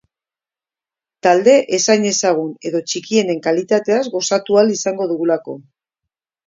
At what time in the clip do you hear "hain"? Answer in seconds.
1.95-2.09